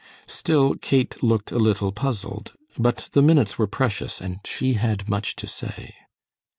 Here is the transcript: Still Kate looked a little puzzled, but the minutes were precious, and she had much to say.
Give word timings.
Still 0.25 0.73
Kate 0.73 1.21
looked 1.21 1.51
a 1.51 1.59
little 1.59 1.91
puzzled, 1.91 2.53
but 2.75 3.07
the 3.11 3.21
minutes 3.21 3.59
were 3.59 3.67
precious, 3.67 4.19
and 4.19 4.39
she 4.45 4.73
had 4.73 5.07
much 5.07 5.35
to 5.35 5.45
say. 5.45 5.93